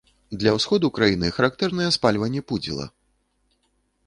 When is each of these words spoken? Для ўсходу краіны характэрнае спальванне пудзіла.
Для 0.43 0.53
ўсходу 0.55 0.89
краіны 0.97 1.27
характэрнае 1.37 1.89
спальванне 1.97 2.41
пудзіла. 2.53 2.89